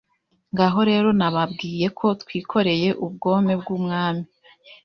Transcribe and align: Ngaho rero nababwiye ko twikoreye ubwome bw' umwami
Ngaho 0.53 0.79
rero 0.89 1.09
nababwiye 1.19 1.87
ko 1.99 2.07
twikoreye 2.21 2.89
ubwome 3.05 3.53
bw' 3.61 3.71
umwami 3.77 4.25